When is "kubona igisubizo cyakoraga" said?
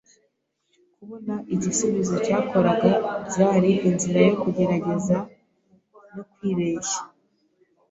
0.95-2.91